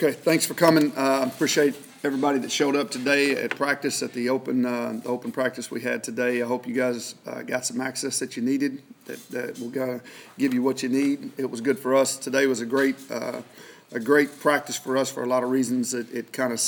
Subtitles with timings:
[0.00, 0.92] Okay, thanks for coming.
[0.96, 5.32] Uh, appreciate everybody that showed up today at practice at the open uh, the open
[5.32, 6.40] practice we had today.
[6.40, 8.80] I hope you guys uh, got some access that you needed.
[9.06, 10.00] That, that will to
[10.38, 11.32] give you what you need.
[11.36, 12.16] It was good for us.
[12.16, 13.42] Today was a great uh,
[13.90, 15.92] a great practice for us for a lot of reasons.
[15.94, 16.60] It, it kind of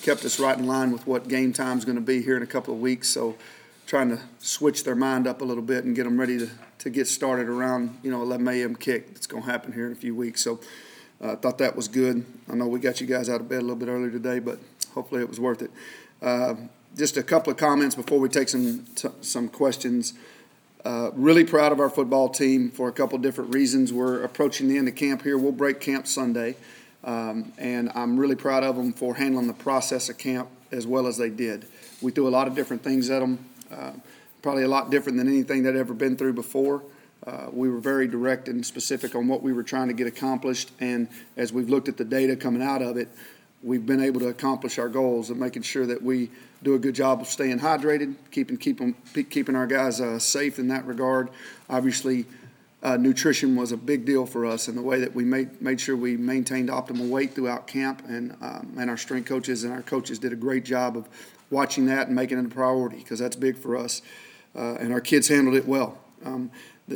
[0.00, 2.42] kept us right in line with what game time is going to be here in
[2.42, 3.10] a couple of weeks.
[3.10, 3.36] So
[3.84, 6.48] trying to switch their mind up a little bit and get them ready to,
[6.78, 8.76] to get started around you know 11 a.m.
[8.76, 10.40] kick that's going to happen here in a few weeks.
[10.40, 10.58] So
[11.20, 12.26] I uh, thought that was good.
[12.50, 14.58] I know we got you guys out of bed a little bit earlier today, but
[14.92, 15.70] hopefully it was worth it.
[16.20, 16.54] Uh,
[16.94, 20.12] just a couple of comments before we take some t- some questions.
[20.84, 23.92] Uh, really proud of our football team for a couple different reasons.
[23.92, 25.36] We're approaching the end of camp here.
[25.38, 26.54] We'll break camp Sunday,
[27.02, 31.06] um, and I'm really proud of them for handling the process of camp as well
[31.06, 31.66] as they did.
[32.02, 33.92] We threw a lot of different things at them, uh,
[34.42, 36.82] probably a lot different than anything they'd ever been through before.
[37.26, 40.70] Uh, we were very direct and specific on what we were trying to get accomplished,
[40.78, 43.08] and as we've looked at the data coming out of it,
[43.62, 46.30] we've been able to accomplish our goals and making sure that we
[46.62, 48.94] do a good job of staying hydrated, keeping keeping
[49.28, 51.28] keeping our guys uh, safe in that regard.
[51.68, 52.26] Obviously,
[52.82, 55.80] uh, nutrition was a big deal for us, and the way that we made made
[55.80, 59.82] sure we maintained optimal weight throughout camp, and um, and our strength coaches and our
[59.82, 61.08] coaches did a great job of
[61.50, 64.02] watching that and making it a priority because that's big for us,
[64.54, 65.98] uh, and our kids handled it well.
[66.24, 66.50] Um,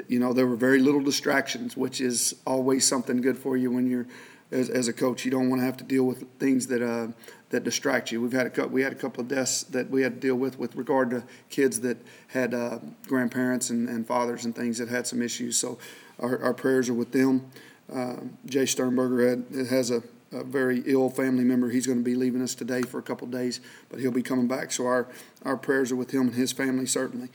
[0.09, 3.91] you know, there were very little distractions, which is always something good for you when
[3.91, 4.07] you're
[4.53, 5.25] as, as a coach.
[5.25, 7.09] You don't want to have to deal with things that uh,
[7.51, 8.21] that distract you.
[8.21, 10.59] We've had a we had a couple of deaths that we had to deal with
[10.59, 15.07] with regard to kids that had uh, grandparents and, and fathers and things that had
[15.07, 15.59] some issues.
[15.59, 15.79] So
[16.21, 17.51] our, our prayers are with them.
[17.93, 21.71] Uh, Jace Sternberger had, has a, a, very ill family member.
[21.71, 24.23] He's going to be leaving us today for a couple of days, but he'll be
[24.23, 24.71] coming back.
[24.71, 25.09] So our,
[25.45, 27.31] our prayers are with him and his family, certainly.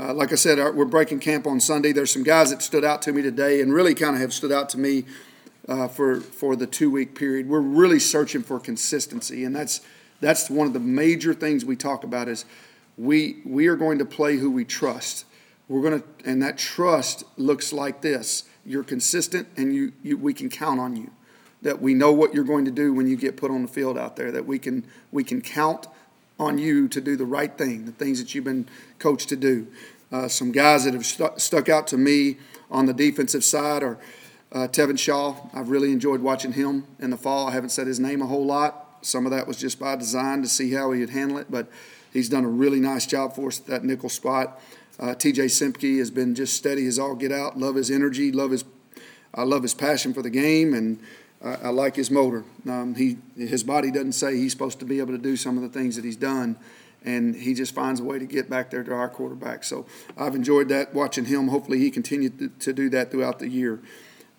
[0.00, 1.92] Uh, like I said, our, we're breaking camp on Sunday.
[1.92, 4.50] There's some guys that stood out to me today and really kind of have stood
[4.50, 5.04] out to me
[5.68, 7.50] uh, for for the two week period.
[7.50, 9.82] We're really searching for consistency, and that's
[10.20, 12.46] that's one of the major things we talk about is
[12.96, 15.26] we we are going to play who we trust.
[15.68, 20.32] We're going to, and that trust looks like this: you're consistent, and you, you we
[20.32, 21.10] can count on you.
[21.60, 23.98] That we know what you're going to do when you get put on the field
[23.98, 24.32] out there.
[24.32, 25.88] That we can we can count
[26.40, 28.66] on you to do the right thing, the things that you've been
[28.98, 29.66] coached to do.
[30.10, 32.38] Uh, some guys that have stu- stuck out to me
[32.70, 33.98] on the defensive side are
[34.50, 35.36] uh, Tevin Shaw.
[35.52, 37.48] I've really enjoyed watching him in the fall.
[37.48, 38.86] I haven't said his name a whole lot.
[39.02, 41.68] Some of that was just by design to see how he would handle it, but
[42.10, 44.60] he's done a really nice job for us at that nickel spot.
[44.98, 47.58] Uh, TJ Semke has been just steady as all get out.
[47.58, 48.32] Love his energy.
[48.32, 48.64] Love his,
[49.34, 51.00] I love his passion for the game, and
[51.44, 52.44] I, I like his motor.
[52.68, 55.62] Um, he his body doesn't say he's supposed to be able to do some of
[55.62, 56.56] the things that he's done,
[57.04, 59.64] and he just finds a way to get back there to our quarterback.
[59.64, 59.86] So
[60.16, 61.48] I've enjoyed that watching him.
[61.48, 63.80] Hopefully he continued to, to do that throughout the year.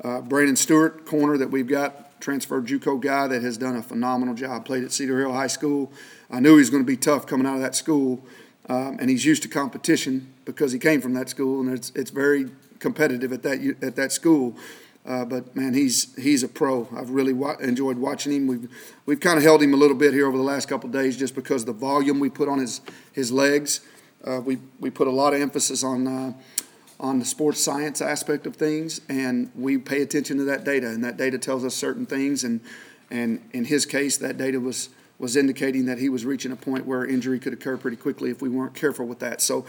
[0.03, 4.33] Uh, Brandon Stewart, corner that we've got, transferred JUCO guy that has done a phenomenal
[4.33, 4.65] job.
[4.65, 5.91] Played at Cedar Hill High School.
[6.29, 8.23] I knew he was going to be tough coming out of that school,
[8.69, 12.11] um, and he's used to competition because he came from that school, and it's it's
[12.11, 14.55] very competitive at that at that school.
[15.05, 16.87] Uh, but man, he's he's a pro.
[16.95, 18.47] I've really wa- enjoyed watching him.
[18.47, 18.69] We've
[19.05, 21.33] we've kind of held him a little bit here over the last couple days, just
[21.33, 22.81] because the volume we put on his
[23.11, 23.81] his legs.
[24.23, 26.33] Uh, we we put a lot of emphasis on uh,
[26.99, 31.03] on the sports science aspect of things, and we pay attention to that data, and
[31.03, 32.43] that data tells us certain things.
[32.43, 32.61] And
[33.09, 34.89] and in his case, that data was
[35.21, 38.41] was indicating that he was reaching a point where injury could occur pretty quickly if
[38.41, 39.39] we weren't careful with that.
[39.39, 39.65] So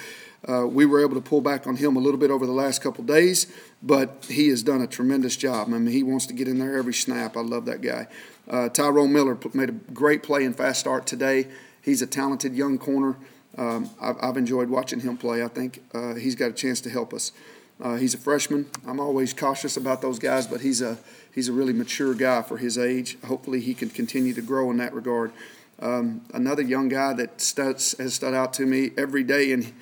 [0.49, 2.83] uh, we were able to pull back on him a little bit over the last
[2.83, 3.53] couple days,
[3.83, 5.69] but he has done a tremendous job.
[5.69, 7.37] I mean, he wants to get in there every snap.
[7.37, 8.09] I love that guy.
[8.49, 11.49] Uh, Tyrone Miller made a great play in fast start today.
[11.83, 13.19] He's a talented young corner.
[13.59, 15.45] Um, I've, I've, enjoyed watching him play.
[15.45, 17.33] I think uh, he's got a chance to help us.
[17.81, 18.67] Uh, he's a freshman.
[18.87, 20.99] I'm always cautious about those guys, but he's a
[21.35, 23.21] he's a really mature guy for his age.
[23.23, 25.33] Hopefully, he can continue to grow in that regard.
[25.81, 29.73] Um, another young guy that studs, has stood out to me every day, and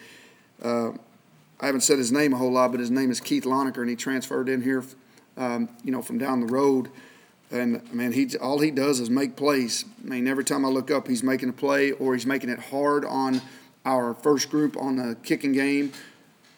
[0.63, 0.93] uh,
[1.61, 3.91] I haven't said his name a whole lot, but his name is Keith Loneker, and
[3.91, 4.83] he transferred in here,
[5.37, 6.91] um, you know, from down the road.
[7.51, 9.85] And man, he all he does is make plays.
[10.03, 12.61] I mean, every time I look up, he's making a play or he's making it
[12.61, 13.43] hard on
[13.85, 15.93] our first group on the kicking game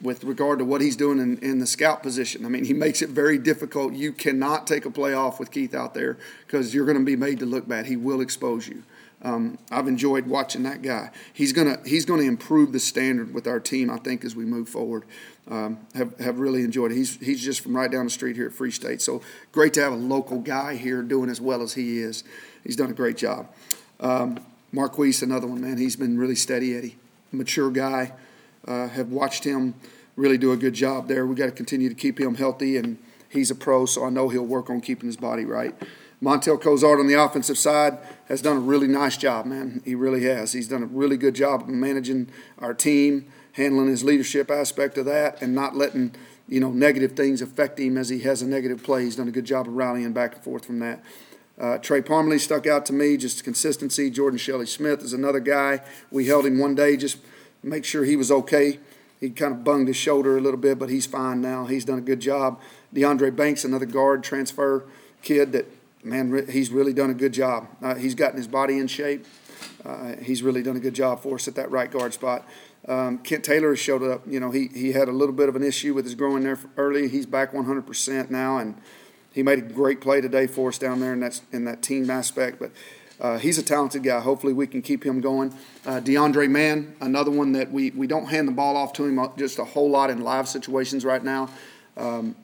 [0.02, 2.44] with regard to what he's doing in, in the scout position.
[2.44, 3.94] I mean, he makes it very difficult.
[3.94, 7.16] You cannot take a play off with Keith out there because you're going to be
[7.16, 7.86] made to look bad.
[7.86, 8.82] He will expose you.
[9.24, 11.12] Um, I've enjoyed watching that guy.
[11.32, 13.88] He's gonna he's gonna improve the standard with our team.
[13.88, 15.04] I think as we move forward,
[15.48, 16.96] um, have have really enjoyed it.
[16.96, 19.00] He's he's just from right down the street here at Free State.
[19.00, 19.22] So
[19.52, 22.24] great to have a local guy here doing as well as he is.
[22.64, 23.46] He's done a great job.
[24.00, 24.40] Um,
[24.72, 25.78] Marquise, another one, man.
[25.78, 26.96] He's been really steady, Eddie.
[27.30, 28.14] Mature guy.
[28.66, 29.74] Uh, have watched him
[30.16, 31.26] really do a good job there.
[31.26, 32.98] We got to continue to keep him healthy, and
[33.28, 35.74] he's a pro, so I know he'll work on keeping his body right.
[36.22, 39.82] Montel Cozart on the offensive side has done a really nice job, man.
[39.84, 40.52] He really has.
[40.52, 42.30] He's done a really good job of managing
[42.60, 46.14] our team, handling his leadership aspect of that, and not letting
[46.46, 49.02] you know negative things affect him as he has a negative play.
[49.02, 51.02] He's done a good job of rallying back and forth from that.
[51.60, 54.08] Uh, Trey Parmalee stuck out to me, just consistency.
[54.10, 55.80] Jordan Shelley Smith is another guy.
[56.10, 57.18] We held him one day, just
[57.62, 58.78] make sure he was okay.
[59.20, 61.66] He kind of bunged his shoulder a little bit, but he's fine now.
[61.66, 62.60] He's done a good job.
[62.94, 64.84] DeAndre Banks, another guard transfer
[65.22, 65.66] kid that,
[66.02, 67.68] man, he's really done a good job.
[67.80, 69.24] Uh, he's gotten his body in shape.
[69.84, 72.44] Uh, he's really done a good job for us at that right guard spot.
[72.88, 74.22] Um, Kent Taylor showed up.
[74.26, 76.58] You know, he, he had a little bit of an issue with his growing there
[76.76, 77.08] early.
[77.08, 78.76] He's back 100% now, and
[79.32, 82.10] he made a great play today for us down there in that, in that team
[82.10, 82.58] aspect.
[82.58, 82.72] But
[83.22, 84.18] uh, he's a talented guy.
[84.18, 85.54] Hopefully, we can keep him going.
[85.86, 89.18] Uh, DeAndre Mann, another one that we, we don't hand the ball off to him
[89.20, 91.48] uh, just a whole lot in live situations right now.
[91.96, 92.34] Um,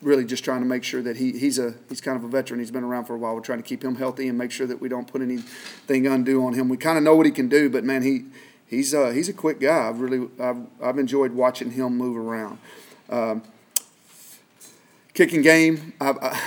[0.00, 2.58] really, just trying to make sure that he, he's a he's kind of a veteran.
[2.58, 3.34] He's been around for a while.
[3.34, 6.42] We're trying to keep him healthy and make sure that we don't put anything undue
[6.42, 6.70] on him.
[6.70, 8.24] We kind of know what he can do, but man, he
[8.66, 9.88] he's uh, he's a quick guy.
[9.88, 12.58] I've really I've, I've enjoyed watching him move around.
[13.10, 13.42] Um,
[15.12, 15.92] kicking game.
[16.00, 16.40] I, I,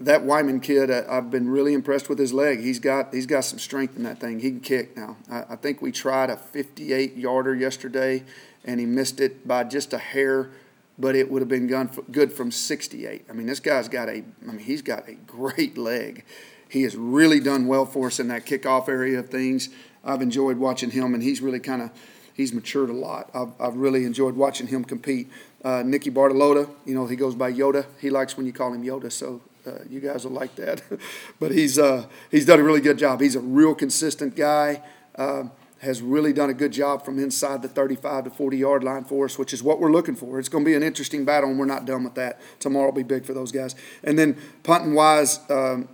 [0.00, 2.60] that Wyman kid, I, have been really impressed with his leg.
[2.60, 4.40] He's got he's got some strength in that thing.
[4.40, 5.16] He can kick now.
[5.30, 8.24] I, I think we tried a 58 yarder yesterday,
[8.64, 10.50] and he missed it by just a hair,
[10.98, 11.66] but it would have been
[12.10, 13.26] good from 68.
[13.28, 16.24] I mean, this guy's got a I mean he's got a great leg.
[16.68, 19.70] He has really done well for us in that kickoff area of things.
[20.04, 21.90] I've enjoyed watching him, and he's really kind of
[22.34, 23.30] he's matured a lot.
[23.34, 25.28] I've, I've really enjoyed watching him compete.
[25.64, 27.86] Uh, Nicky Bartolotta, you know, he goes by Yoda.
[28.00, 30.82] He likes when you call him Yoda, so uh, you guys will like that.
[31.40, 33.20] but he's uh, he's done a really good job.
[33.20, 34.82] He's a real consistent guy.
[35.14, 35.44] Uh,
[35.80, 39.26] has really done a good job from inside the 35 to 40 yard line for
[39.26, 40.38] us, which is what we're looking for.
[40.40, 42.40] It's going to be an interesting battle, and we're not done with that.
[42.58, 43.76] Tomorrow will be big for those guys.
[44.02, 45.88] And then punting wise, um,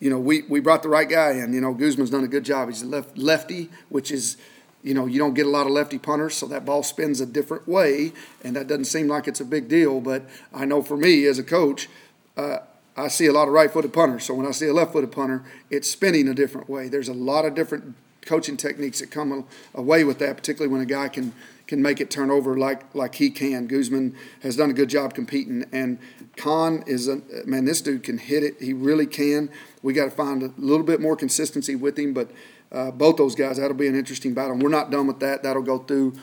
[0.00, 1.52] you know, we, we brought the right guy in.
[1.52, 2.68] You know, Guzman's done a good job.
[2.68, 4.36] He's a left, lefty, which is
[4.82, 7.26] you know, you don't get a lot of lefty punters, so that ball spins a
[7.26, 8.12] different way,
[8.42, 10.00] and that doesn't seem like it's a big deal.
[10.00, 11.88] But I know for me as a coach,
[12.36, 12.58] uh,
[12.96, 14.24] I see a lot of right-footed punters.
[14.24, 16.88] So when I see a left-footed punter, it's spinning a different way.
[16.88, 17.94] There's a lot of different
[18.26, 21.32] coaching techniques that come away with that, particularly when a guy can
[21.66, 23.66] can make it turn over like like he can.
[23.66, 25.98] Guzman has done a good job competing, and
[26.36, 27.64] Khan is a man.
[27.64, 28.60] This dude can hit it.
[28.60, 29.48] He really can.
[29.82, 32.30] We got to find a little bit more consistency with him, but
[32.70, 34.52] uh, both those guys, that'll be an interesting battle.
[34.52, 35.42] And we're not done with that.
[35.42, 36.14] That'll go through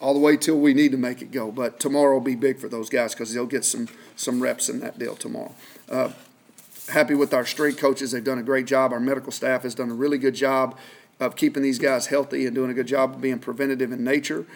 [0.00, 1.50] all the way till we need to make it go.
[1.50, 4.80] But tomorrow will be big for those guys because they'll get some some reps in
[4.80, 5.54] that deal tomorrow.
[5.92, 6.10] Uh,
[6.88, 8.12] happy with our strength coaches.
[8.12, 8.92] They've done a great job.
[8.92, 10.76] Our medical staff has done a really good job
[11.20, 14.46] of keeping these guys healthy and doing a good job of being preventative in nature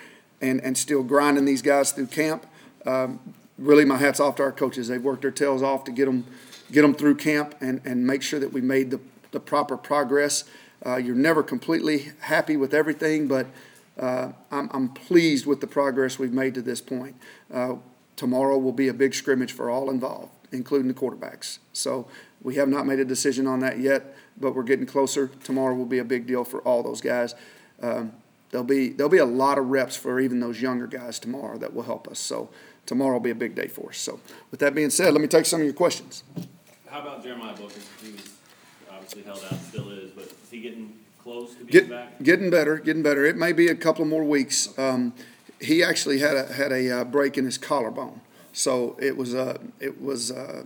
[0.40, 2.46] and, and still grinding these guys through camp.
[2.86, 3.20] Um,
[3.58, 4.88] really, my hat's off to our coaches.
[4.88, 6.24] They've worked their tails off to get them,
[6.72, 9.00] get them through camp and, and make sure that we made the,
[9.32, 10.44] the proper progress.
[10.84, 13.46] Uh, you're never completely happy with everything, but
[13.98, 17.16] uh, I'm, I'm, pleased with the progress we've made to this point.
[17.52, 17.76] Uh,
[18.14, 21.58] tomorrow will be a big scrimmage for all involved including the quarterbacks.
[21.72, 22.06] So
[22.42, 25.28] we have not made a decision on that yet, but we're getting closer.
[25.44, 27.34] Tomorrow will be a big deal for all those guys.
[27.82, 28.12] Um,
[28.50, 31.74] there'll be there'll be a lot of reps for even those younger guys tomorrow that
[31.74, 32.18] will help us.
[32.18, 32.48] So
[32.86, 33.98] tomorrow will be a big day for us.
[33.98, 34.20] So
[34.50, 36.22] with that being said, let me take some of your questions.
[36.88, 37.80] How about Jeremiah Booker?
[38.02, 38.30] He was
[38.90, 40.92] obviously held out, still is, but is he getting
[41.22, 42.22] close to being Get, back?
[42.22, 43.24] Getting better, getting better.
[43.24, 44.76] It may be a couple more weeks.
[44.78, 45.12] Um,
[45.60, 48.20] he actually had a had a uh, break in his collarbone.
[48.56, 50.64] So it was a it was a,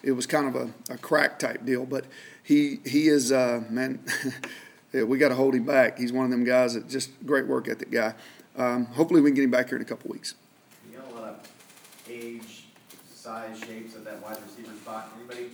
[0.00, 1.84] it was kind of a, a crack type deal.
[1.84, 2.04] But
[2.40, 4.00] he he is uh, man.
[4.92, 5.98] yeah, we got to hold him back.
[5.98, 8.14] He's one of them guys that just great work ethic guy.
[8.56, 10.36] Um, hopefully we can get him back here in a couple weeks.
[10.88, 11.48] You got a lot of
[12.08, 12.66] age,
[13.12, 15.10] size, shapes at that wide receiver spot.
[15.18, 15.48] Anybody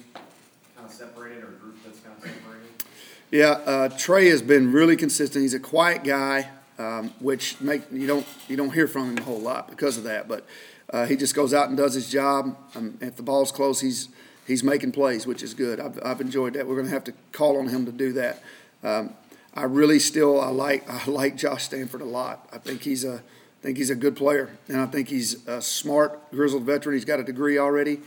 [0.77, 2.69] kind of separated or group that's kind of separated?
[3.31, 5.41] Yeah, uh, Trey has been really consistent.
[5.41, 9.23] He's a quiet guy, um, which make you don't you don't hear from him a
[9.23, 10.29] whole lot because of that.
[10.29, 10.45] But
[10.91, 12.57] uh, he just goes out and does his job.
[12.75, 14.09] Um, if the ball's close, he's
[14.47, 15.79] he's making plays, which is good.
[15.79, 16.67] I've, I've enjoyed that.
[16.67, 18.43] We're going to have to call on him to do that.
[18.83, 19.15] Um,
[19.55, 22.49] I really still I like I like Josh Stanford a lot.
[22.53, 25.61] I think he's a I think he's a good player, and I think he's a
[25.61, 26.95] smart grizzled veteran.
[26.95, 28.01] He's got a degree already.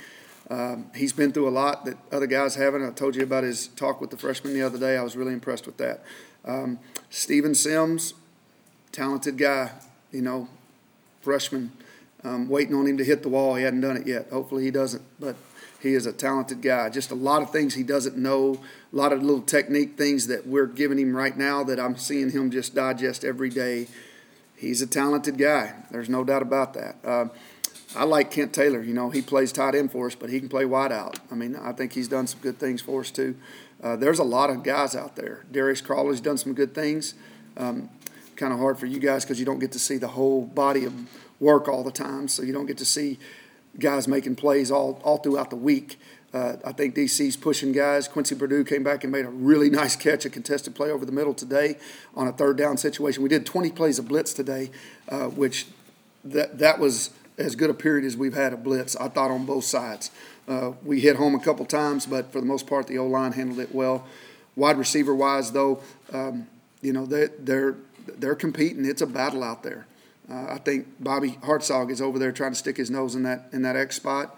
[0.49, 2.85] Um, he's been through a lot that other guys haven't.
[2.85, 4.97] I told you about his talk with the freshman the other day.
[4.97, 6.03] I was really impressed with that.
[6.45, 8.13] Um, Steven Sims,
[8.91, 9.71] talented guy.
[10.11, 10.47] You know,
[11.21, 11.71] freshman
[12.23, 13.55] um, waiting on him to hit the wall.
[13.55, 14.29] He hadn't done it yet.
[14.31, 15.03] Hopefully, he doesn't.
[15.19, 15.35] But
[15.81, 16.89] he is a talented guy.
[16.89, 18.61] Just a lot of things he doesn't know,
[18.93, 22.31] a lot of little technique things that we're giving him right now that I'm seeing
[22.31, 23.87] him just digest every day.
[24.55, 25.73] He's a talented guy.
[25.89, 26.97] There's no doubt about that.
[27.03, 27.25] Uh,
[27.95, 28.81] I like Kent Taylor.
[28.83, 31.19] You know, he plays tight end for us, but he can play wide out.
[31.31, 33.35] I mean, I think he's done some good things for us too.
[33.83, 35.45] Uh, there's a lot of guys out there.
[35.51, 37.15] Darius Crawley's done some good things.
[37.57, 37.89] Um,
[38.35, 40.85] kind of hard for you guys because you don't get to see the whole body
[40.85, 40.93] of
[41.41, 43.19] work all the time, so you don't get to see
[43.79, 45.99] guys making plays all all throughout the week.
[46.33, 48.07] Uh, I think DC's pushing guys.
[48.07, 51.11] Quincy Perdue came back and made a really nice catch, a contested play over the
[51.11, 51.77] middle today
[52.15, 53.21] on a third down situation.
[53.21, 54.71] We did 20 plays of blitz today,
[55.09, 55.67] uh, which
[56.23, 58.95] that that was as good a period as we've had of blitz.
[58.95, 60.11] I thought on both sides.
[60.47, 63.33] Uh, we hit home a couple times, but for the most part, the O line
[63.33, 64.05] handled it well.
[64.55, 65.81] Wide receiver wise, though,
[66.11, 66.47] um,
[66.81, 67.75] you know they they're
[68.17, 68.85] they're competing.
[68.85, 69.85] It's a battle out there.
[70.29, 73.49] Uh, I think Bobby Hartzog is over there trying to stick his nose in that
[73.51, 74.37] in that X spot.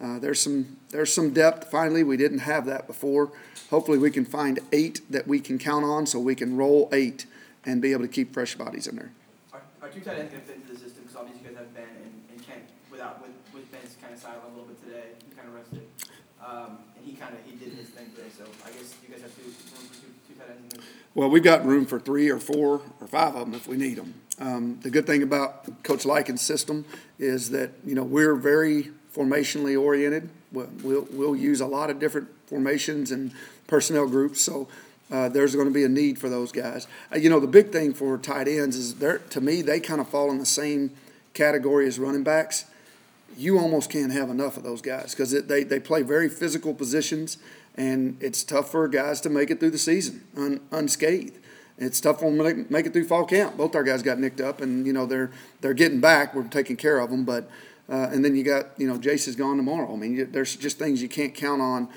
[0.00, 1.70] Uh, there's some there's some depth.
[1.70, 3.32] Finally, we didn't have that before.
[3.70, 7.26] Hopefully, we can find eight that we can count on, so we can roll eight
[7.64, 9.12] and be able to keep fresh bodies in there.
[9.52, 11.04] Are, are two tight ends gonna fit into the system?
[11.04, 14.18] Because obviously you guys have Ben and, and Kent without with with Ben's kind of
[14.18, 15.04] sideline a little bit today.
[15.28, 15.86] He kind of rested,
[16.44, 18.28] um, and he kind of he did his thing today.
[18.36, 20.74] So I guess you guys have two two, two tight ends.
[20.74, 20.88] In there.
[21.14, 23.96] Well, we've got room for three or four or five of them if we need
[23.96, 24.14] them.
[24.40, 26.86] Um, the good thing about Coach Likens' system
[27.18, 30.30] is that you know we're very formationally oriented.
[30.52, 33.32] We'll, we'll, use a lot of different formations and
[33.68, 34.66] personnel groups, so
[35.12, 36.88] uh, there's going to be a need for those guys.
[37.12, 40.00] Uh, you know, the big thing for tight ends is they're to me they kind
[40.00, 40.90] of fall in the same
[41.34, 42.64] category as running backs.
[43.36, 47.38] You almost can't have enough of those guys because they, they play very physical positions,
[47.76, 51.36] and it's tough for guys to make it through the season un, unscathed.
[51.80, 53.56] It's tough for them to make, it through fall camp.
[53.56, 55.30] Both our guys got nicked up, and you know they're
[55.62, 56.34] they're getting back.
[56.34, 57.50] We're taking care of them, but
[57.88, 59.92] uh, and then you got you know Jace is gone tomorrow.
[59.92, 61.88] I mean, you, there's just things you can't count on.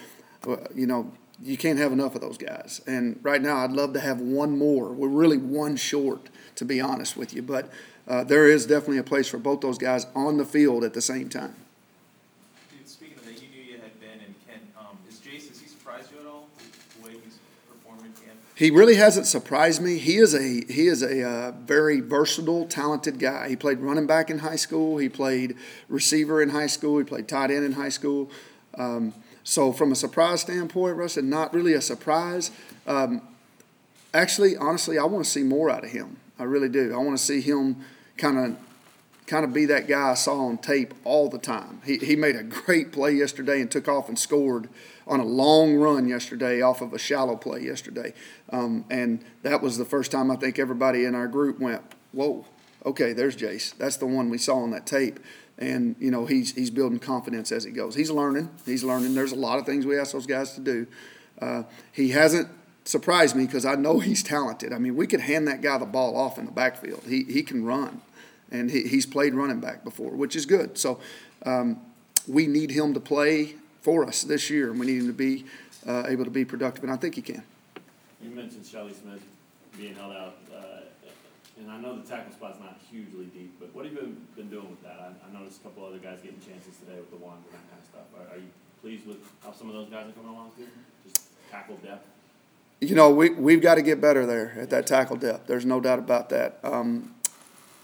[0.74, 1.12] You know,
[1.42, 2.82] you can't have enough of those guys.
[2.88, 4.90] And right now, I'd love to have one more.
[4.90, 7.42] We're really one short, to be honest with you.
[7.42, 7.70] But
[8.08, 11.02] uh, there is definitely a place for both those guys on the field at the
[11.02, 11.56] same time.
[12.72, 14.60] Dude, speaking of that, you knew you had Ben and Ken.
[14.78, 16.48] Um, is Jace, has he surprised you at all,
[17.00, 18.40] the way he's performing in camp?
[18.56, 19.98] He really hasn't surprised me.
[19.98, 23.50] He is a he is a uh, very versatile, talented guy.
[23.50, 24.98] He played running back in high school.
[24.98, 25.56] He played
[25.90, 27.00] receiver in high school.
[27.00, 28.30] He played tight end in high school.
[28.78, 32.52] Um, so from a surprise standpoint, Rustin, not really a surprise.
[32.86, 33.22] Um,
[34.14, 36.18] actually, honestly, I want to see more out of him.
[36.38, 36.94] I really do.
[36.94, 37.84] I want to see him
[38.18, 38.58] kind of
[39.28, 41.82] kind of be that guy I saw on tape all the time.
[41.86, 44.70] He, he made a great play yesterday and took off and scored
[45.08, 48.14] on a long run yesterday off of a shallow play yesterday.
[48.50, 52.46] Um, and that was the first time I think everybody in our group went, whoa,
[52.86, 53.76] okay, there's Jace.
[53.78, 55.20] That's the one we saw on that tape.
[55.58, 57.96] And, you know, he's, he's building confidence as he goes.
[57.96, 58.50] He's learning.
[58.66, 59.14] He's learning.
[59.14, 60.88] There's a lot of things we ask those guys to do.
[61.40, 62.50] Uh, he hasn't
[62.86, 64.74] surprised me because I know he's talented.
[64.74, 67.04] I mean, we could hand that guy the ball off in the backfield.
[67.08, 68.02] He, he can run
[68.54, 70.78] and he, he's played running back before, which is good.
[70.78, 71.00] So
[71.46, 71.82] um,
[72.28, 75.46] we need him to play for us this year, and we need him to be
[75.86, 77.44] uh, able to be productive, and I think he can.
[78.22, 79.22] You mentioned Shelley Smith
[79.78, 80.88] being held out, uh,
[81.60, 84.70] and I know the tackle spot's not hugely deep, but what have you been, doing
[84.70, 84.98] with that?
[85.02, 87.70] I, I noticed a couple other guys getting chances today with the ones and that
[87.70, 88.08] kind of stuff.
[88.16, 88.48] Are, are you
[88.82, 90.68] pleased with how some of those guys are coming along too?
[91.04, 92.08] Just tackle depth?
[92.80, 95.48] You know, we, we've got to get better there at that tackle depth.
[95.48, 96.60] There's no doubt about that.
[96.64, 97.16] Um,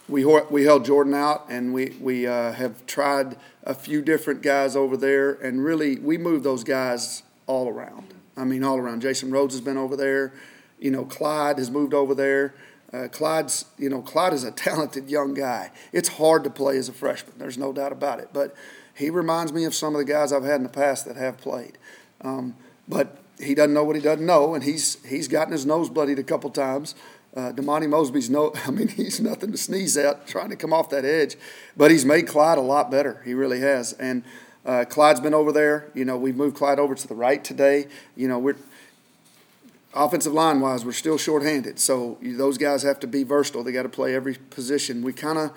[0.09, 4.75] we, we held Jordan out, and we, we uh, have tried a few different guys
[4.75, 8.13] over there, and really, we moved those guys all around.
[8.35, 9.01] I mean, all around.
[9.01, 10.33] Jason Rhodes has been over there.
[10.79, 12.55] You know, Clyde has moved over there.
[12.91, 15.71] Uh, Clyde's, you know, Clyde is a talented young guy.
[15.91, 17.35] It's hard to play as a freshman.
[17.37, 18.29] There's no doubt about it.
[18.33, 18.55] But
[18.95, 21.37] he reminds me of some of the guys I've had in the past that have
[21.37, 21.77] played.
[22.21, 22.55] Um,
[22.87, 26.19] but he doesn't know what he doesn't know, and he's he's gotten his nose bloodied
[26.19, 26.95] a couple times.
[27.39, 30.89] Uh, Demonte Mosby's no, I mean, he's nothing to sneeze at trying to come off
[30.89, 31.37] that edge,
[31.77, 33.21] but he's made Clyde a lot better.
[33.23, 33.93] He really has.
[33.93, 34.23] And
[34.65, 35.89] uh, Clyde's been over there.
[35.93, 37.87] You know, we've moved Clyde over to the right today.
[38.17, 38.57] You know, we're
[39.93, 41.79] offensive line wise, we're still shorthanded.
[41.79, 43.63] So those guys have to be versatile.
[43.63, 45.01] They got to play every position.
[45.01, 45.51] We kind of,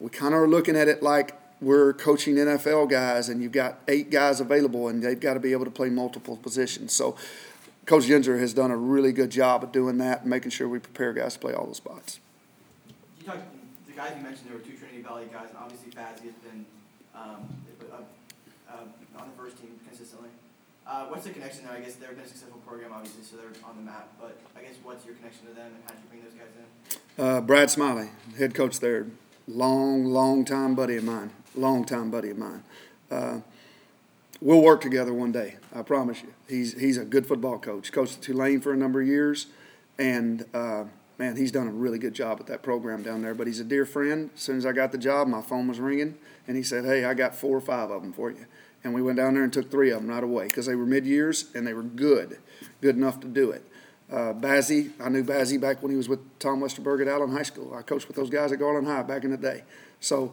[0.00, 3.78] we kind of are looking at it like we're coaching NFL guys, and you've got
[3.86, 6.92] eight guys available, and they've got to be able to play multiple positions.
[6.92, 7.16] So
[7.86, 10.78] Coach Ginger has done a really good job of doing that and making sure we
[10.78, 12.20] prepare guys to play all those spots.
[13.20, 13.42] You talked
[13.86, 14.48] the guys you mentioned.
[14.48, 16.64] There were two Trinity Valley guys, and obviously Fazzy has been
[17.14, 17.48] um,
[19.22, 20.30] on the first team consistently.
[20.86, 21.74] Uh, what's the connection there?
[21.74, 24.08] I guess they've been a successful program, obviously, so they're on the map.
[24.20, 26.50] But I guess what's your connection to them, and how did you bring those guys
[26.58, 27.24] in?
[27.24, 29.06] Uh, Brad Smiley, head coach there,
[29.46, 32.64] long, long time buddy of mine, long time buddy of mine.
[33.10, 33.40] Uh,
[34.42, 35.56] we'll work together one day.
[35.74, 36.34] I promise you.
[36.48, 37.92] He's he's a good football coach.
[37.92, 39.46] Coached at Tulane for a number of years,
[39.98, 40.84] and uh,
[41.18, 43.34] man, he's done a really good job at that program down there.
[43.34, 44.30] But he's a dear friend.
[44.34, 47.04] As soon as I got the job, my phone was ringing, and he said, "Hey,
[47.04, 48.46] I got four or five of them for you."
[48.84, 50.86] And we went down there and took three of them right away because they were
[50.86, 52.38] mid years and they were good,
[52.80, 53.64] good enough to do it.
[54.10, 57.44] Uh, Bazzy, I knew Bazzy back when he was with Tom Westerberg at Allen High
[57.44, 57.72] School.
[57.74, 59.62] I coached with those guys at Garland High back in the day.
[60.00, 60.32] So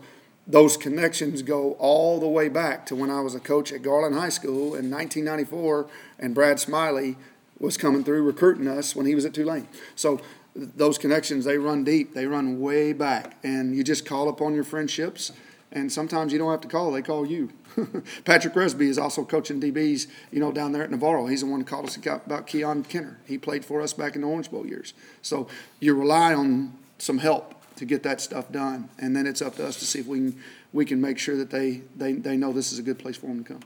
[0.50, 4.15] those connections go all the way back to when I was a coach at Garland
[4.15, 5.88] High School in 1994,
[6.18, 7.18] and Brad Smiley
[7.60, 9.68] was coming through recruiting us when he was at Tulane.
[9.96, 10.20] So
[10.56, 14.63] those connections they run deep, they run way back, and you just call upon your
[14.63, 15.32] friendships.
[15.72, 17.51] And sometimes you don't have to call; they call you.
[18.25, 21.27] Patrick Resby is also coaching DBs, you know, down there at Navarro.
[21.27, 23.20] He's the one who called us about Keon Kenner.
[23.27, 24.96] He played for us back in the Orange Bowl years.
[25.22, 25.48] So
[25.79, 29.65] you rely on some help to get that stuff done, and then it's up to
[29.65, 30.43] us to see if we can
[30.74, 33.27] we can make sure that they they, they know this is a good place for
[33.27, 33.62] them to come.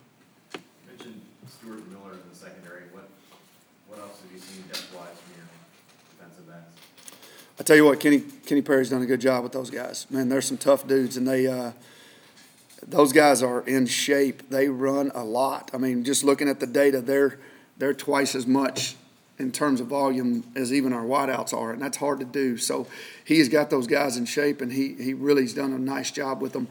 [0.53, 2.83] You mentioned Stewart Miller in the secondary.
[2.91, 3.09] What,
[3.87, 5.47] what else have you seen depth-wise from your
[6.11, 6.79] defensive backs?
[7.59, 10.05] I tell you what, Kenny Kenny Perry's done a good job with those guys.
[10.11, 11.71] Man, they're some tough dudes, and they uh,
[12.87, 14.47] those guys are in shape.
[14.51, 15.71] They run a lot.
[15.73, 17.39] I mean, just looking at the data, they're
[17.79, 18.95] they're twice as much
[19.39, 22.57] in terms of volume as even our wideouts are, and that's hard to do.
[22.57, 22.87] So
[23.23, 26.53] he's got those guys in shape, and he he really's done a nice job with
[26.53, 26.67] them.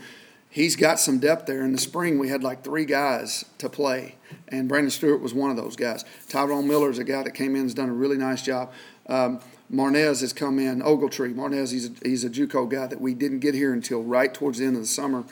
[0.48, 1.64] He's got some depth there.
[1.64, 4.16] In the spring, we had like three guys to play,
[4.48, 6.04] and Brandon Stewart was one of those guys.
[6.28, 8.70] Tyrone Miller is a guy that came in has done a really nice job.
[9.08, 9.40] Um,
[9.72, 10.82] Marnez has come in.
[10.82, 14.32] Ogletree, Marnez, he's a, he's a JUCO guy that we didn't get here until right
[14.32, 15.24] towards the end of the summer,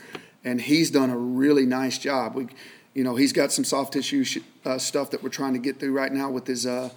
[0.42, 2.34] and he's done a really nice job.
[2.34, 2.46] We,
[2.94, 5.78] you know, he's got some soft tissue sh- uh, stuff that we're trying to get
[5.78, 6.88] through right now with his uh,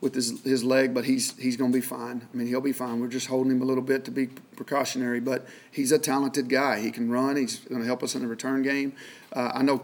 [0.00, 2.26] with his his leg, but he's he's going to be fine.
[2.32, 3.00] I mean, he'll be fine.
[3.00, 4.26] We're just holding him a little bit to be
[4.56, 6.80] precautionary, but he's a talented guy.
[6.80, 7.36] He can run.
[7.36, 8.92] He's going to help us in the return game.
[9.32, 9.82] Uh, I know.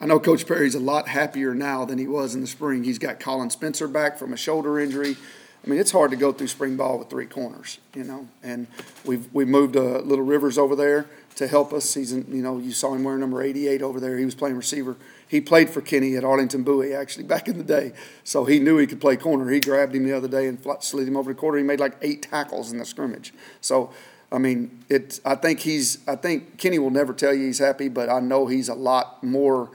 [0.00, 2.84] I know Coach Perry's a lot happier now than he was in the spring.
[2.84, 5.16] He's got Colin Spencer back from a shoulder injury.
[5.64, 8.28] I mean, it's hard to go through spring ball with three corners, you know.
[8.42, 8.66] And
[9.04, 11.06] we've we moved uh, Little Rivers over there
[11.36, 11.94] to help us.
[11.94, 14.18] He's in, you know, you saw him wearing number 88 over there.
[14.18, 14.96] He was playing receiver.
[15.34, 18.78] He played for Kenny at Arlington Bowie actually back in the day, so he knew
[18.78, 19.50] he could play corner.
[19.50, 21.58] He grabbed him the other day and slid him over the corner.
[21.58, 23.34] He made like eight tackles in the scrimmage.
[23.60, 23.90] So.
[24.32, 25.20] I mean, it.
[25.24, 25.98] I think he's.
[26.08, 29.22] I think Kenny will never tell you he's happy, but I know he's a lot
[29.22, 29.70] more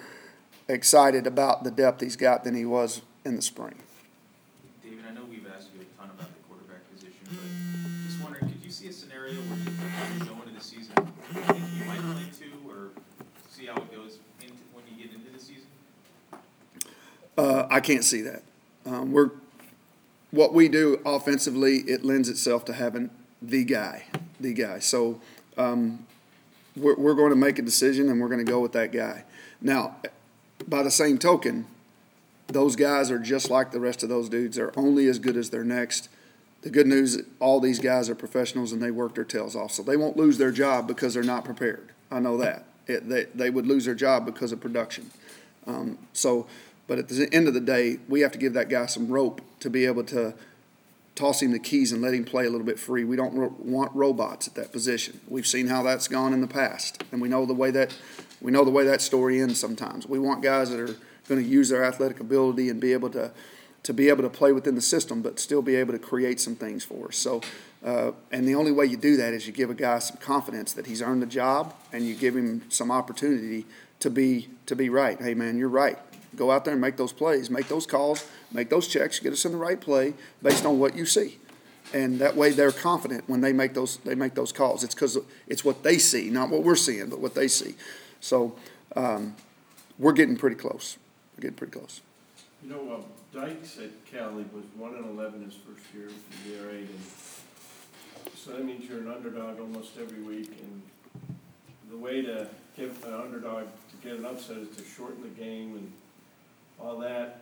[0.67, 3.75] excited about the depth he's got than he was in the spring.
[4.83, 7.39] David, I know we've asked you a ton about the quarterback position, but
[8.05, 11.41] just wondering, could you see a scenario where you could go into the season, you
[11.41, 12.89] think you might play two, or
[13.49, 15.67] see how it goes into, when you get into the season?
[17.39, 18.43] Uh, I can't see that.
[18.85, 19.31] Um, we're
[20.31, 21.77] what we do offensively.
[21.77, 24.03] It lends itself to having the guy,
[24.41, 24.79] the guy.
[24.79, 25.21] So
[25.57, 26.05] um,
[26.75, 29.23] we're, we're going to make a decision, and we're going to go with that guy.
[29.61, 29.95] Now,
[30.67, 31.65] by the same token,
[32.47, 34.57] those guys are just like the rest of those dudes.
[34.57, 36.09] They're only as good as their next.
[36.63, 39.71] The good news, all these guys are professionals and they work their tails off.
[39.71, 41.93] So they won't lose their job because they're not prepared.
[42.11, 42.65] I know that.
[42.85, 45.09] It, they, they would lose their job because of production.
[45.65, 46.47] Um, so,
[46.89, 49.41] but at the end of the day, we have to give that guy some rope
[49.59, 50.33] to be able to
[51.13, 53.03] toss him the keys and let him play a little bit free.
[53.03, 55.19] We don't ro- want robots at that position.
[55.27, 57.95] We've seen how that's gone in the past, and we know the way that
[58.41, 59.59] we know the way that story ends.
[59.59, 60.95] Sometimes we want guys that are
[61.27, 63.29] going to use their athletic ability and be able to
[63.83, 66.55] to be able to play within the system, but still be able to create some
[66.55, 67.17] things for us.
[67.17, 67.41] So,
[67.85, 70.73] uh, and the only way you do that is you give a guy some confidence
[70.73, 73.67] that he's earned the job, and you give him some opportunity
[73.99, 75.21] to be to be right.
[75.21, 75.99] Hey, man, you're right.
[76.35, 79.45] Go out there and make those plays, make those calls, make those checks, get us
[79.45, 80.13] in the right play
[80.43, 81.39] based on what you see.
[81.91, 84.83] And that way, they're confident when they make those they make those calls.
[84.83, 87.75] It's because it's what they see, not what we're seeing, but what they see.
[88.19, 88.55] So,
[88.95, 89.35] um,
[89.97, 90.97] we're getting pretty close.
[91.35, 92.01] We're getting pretty close.
[92.63, 96.67] You know, uh, Dykes at Cali was one and eleven his first year in the
[96.67, 100.81] raid, and so that means you're an underdog almost every week, and
[101.89, 105.75] the way to give an underdog to get an upset is to shorten the game
[105.75, 105.91] and
[106.81, 107.41] all that.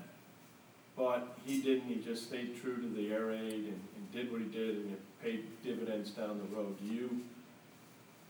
[0.95, 4.41] But he didn't, he just stayed true to the air raid and, and did what
[4.41, 6.75] he did, and it paid dividends down the road.
[6.83, 7.21] You,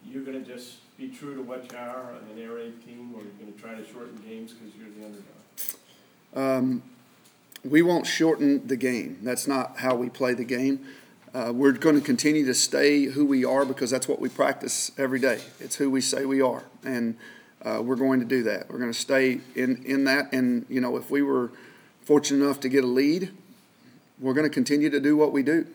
[0.06, 3.22] you're gonna just be true to what you are, on an air raid team, or
[3.22, 5.24] you're gonna try to shorten games because you're the underdog?
[6.36, 6.84] Um,
[7.64, 9.20] we won't shorten the game.
[9.24, 10.86] That's not how we play the game.
[11.34, 14.92] Uh, we're going to continue to stay who we are because that's what we practice
[14.98, 15.40] every day.
[15.60, 17.18] It's who we say we are, and
[17.64, 18.70] uh, we're going to do that.
[18.70, 20.32] We're going to stay in in that.
[20.34, 21.52] And you know, if we were
[22.02, 23.32] fortunate enough to get a lead,
[24.20, 25.68] we're going to continue to do what we do.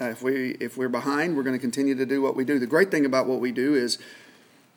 [0.00, 2.58] Uh, if we if we're behind, we're going to continue to do what we do.
[2.58, 3.98] The great thing about what we do is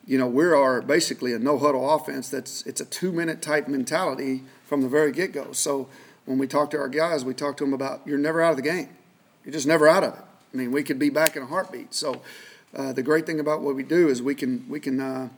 [0.06, 2.28] you know, we are basically a no huddle offense.
[2.28, 5.52] That's it's a two minute type mentality from the very get go.
[5.52, 5.88] So
[6.26, 8.56] when we talk to our guys, we talk to them about you're never out of
[8.56, 8.88] the game.
[9.44, 10.24] You're just never out of it.
[10.52, 11.94] I mean, we could be back in a heartbeat.
[11.94, 12.22] So,
[12.74, 15.28] uh, the great thing about what we do is we can, we can, uh,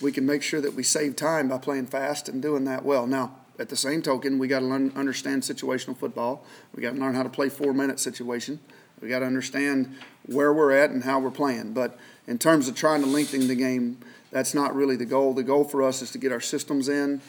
[0.00, 3.06] we can make sure that we save time by playing fast and doing that well.
[3.06, 6.44] Now, at the same token, we got to learn, understand situational football.
[6.74, 8.60] We got to learn how to play four-minute situation.
[9.00, 11.72] We got to understand where we're at and how we're playing.
[11.72, 13.98] But in terms of trying to lengthen the game,
[14.30, 15.32] that's not really the goal.
[15.32, 17.22] The goal for us is to get our systems in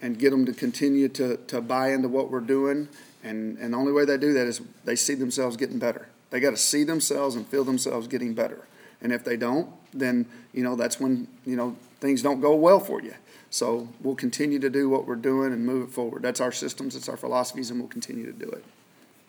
[0.00, 2.88] and get them to continue to, to buy into what we're doing.
[3.24, 6.08] And, and the only way they do that is they see themselves getting better.
[6.30, 8.66] They got to see themselves and feel themselves getting better.
[9.00, 12.80] And if they don't, then, you know, that's when, you know, things don't go well
[12.80, 13.14] for you.
[13.50, 16.22] So we'll continue to do what we're doing and move it forward.
[16.22, 18.64] That's our systems, it's our philosophies, and we'll continue to do it.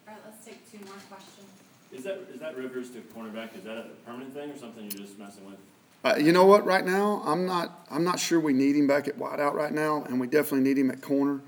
[0.08, 1.48] All right, let's take two more questions.
[1.92, 5.06] Is that, is that Rivers to cornerback, is that a permanent thing or something you're
[5.06, 5.58] just messing with?
[6.06, 6.64] Uh, you know what?
[6.64, 7.88] Right now, I'm not.
[7.90, 10.78] I'm not sure we need him back at wideout right now, and we definitely need
[10.78, 11.42] him at corner.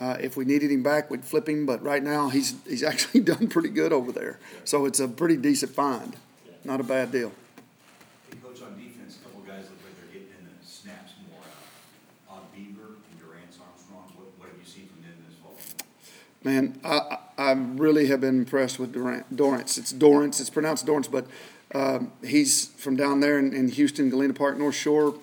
[0.00, 1.64] Uh, if we needed him back, we'd flip him.
[1.64, 4.40] But right now, he's he's actually done pretty good over there.
[4.64, 6.16] So it's a pretty decent find.
[6.64, 7.30] Not a bad deal.
[8.30, 11.38] Hey, Coach, on defense, a couple guys look like they're getting in the snaps more.
[11.46, 15.54] Uh, Odd Bieber and Durant Armstrong, what, what have you seen from them this fall?
[16.44, 19.78] Man, I, I really have been impressed with Durant, Dorance.
[19.78, 20.40] It's Dorance.
[20.40, 21.26] It's pronounced Dorance, but
[21.74, 25.14] um, he's from down there in, in Houston, Galena Park, North Shore,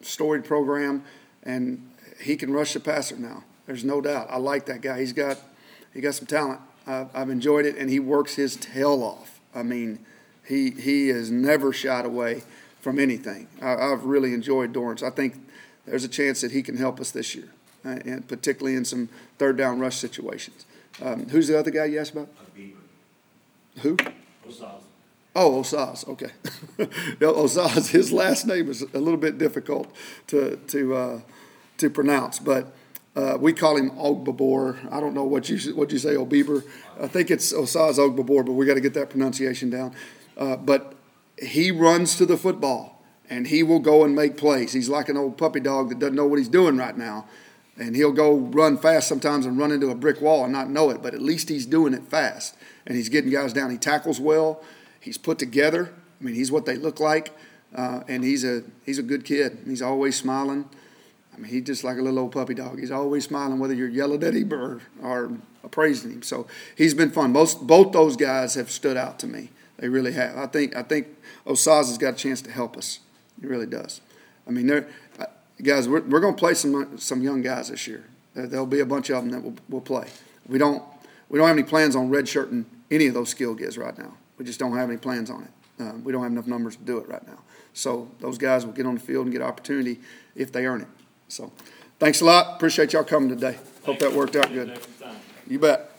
[0.00, 1.04] storied program,
[1.42, 1.86] and
[2.20, 3.44] he can rush the passer now.
[3.66, 4.28] There's no doubt.
[4.30, 4.98] I like that guy.
[5.00, 5.38] He's got
[5.92, 6.60] he got some talent.
[6.86, 9.38] I've, I've enjoyed it, and he works his tail off.
[9.54, 10.04] I mean,
[10.44, 12.42] he he has never shied away
[12.80, 13.48] from anything.
[13.60, 15.02] I, I've really enjoyed Dorance.
[15.02, 15.34] I think
[15.84, 17.50] there's a chance that he can help us this year,
[17.84, 20.64] uh, and particularly in some third down rush situations.
[21.02, 22.28] Um, who's the other guy you asked about?
[23.78, 23.96] Who?
[24.48, 24.82] Osaz.
[25.34, 26.08] Oh, Osaz.
[26.08, 26.30] Okay,
[27.20, 27.90] Osaz.
[27.90, 29.94] His last name is a little bit difficult
[30.26, 31.20] to to uh,
[31.78, 32.72] to pronounce, but
[33.16, 34.92] uh, we call him Ogbabor.
[34.92, 36.64] I don't know what you what you say, Obeber.
[37.00, 39.94] I think it's Osaz Ogbabor, but we got to get that pronunciation down.
[40.36, 40.94] Uh, but
[41.40, 44.72] he runs to the football, and he will go and make plays.
[44.72, 47.26] He's like an old puppy dog that doesn't know what he's doing right now.
[47.80, 50.90] And he'll go run fast sometimes and run into a brick wall and not know
[50.90, 52.54] it, but at least he's doing it fast.
[52.86, 53.70] And he's getting guys down.
[53.70, 54.62] He tackles well.
[55.00, 55.94] He's put together.
[56.20, 57.32] I mean, he's what they look like.
[57.74, 59.60] Uh, and he's a he's a good kid.
[59.66, 60.68] He's always smiling.
[61.32, 62.78] I mean, he's just like a little old puppy dog.
[62.78, 65.30] He's always smiling, whether you're yelling at him or, or
[65.70, 66.22] praising him.
[66.22, 67.32] So he's been fun.
[67.32, 69.50] Most both those guys have stood out to me.
[69.78, 70.36] They really have.
[70.36, 71.08] I think I think
[71.46, 72.98] Osaz has got a chance to help us.
[73.40, 74.00] He really does.
[74.46, 74.88] I mean, they're,
[75.62, 78.04] guys, we're, we're going to play some some young guys this year.
[78.34, 80.08] There- There'll be a bunch of them that will will play.
[80.48, 80.82] We don't
[81.28, 84.14] we don't have any plans on redshirting any of those skill guys right now.
[84.38, 85.82] We just don't have any plans on it.
[85.82, 87.38] Uh, we don't have enough numbers to do it right now.
[87.72, 90.00] So those guys will get on the field and get opportunity
[90.34, 90.88] if they earn it.
[91.28, 91.52] So,
[92.00, 92.56] thanks a lot.
[92.56, 93.56] Appreciate y'all coming today.
[93.84, 94.68] Hope that worked out good.
[94.70, 95.20] Thanks for your time.
[95.46, 95.89] You bet.